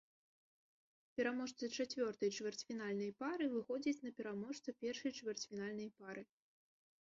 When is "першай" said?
4.83-5.11